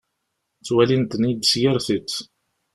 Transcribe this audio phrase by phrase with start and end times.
[0.59, 2.11] Ttwalin-ten-id s yir tiṭ.